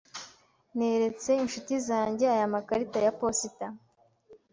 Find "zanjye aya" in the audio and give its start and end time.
1.87-2.53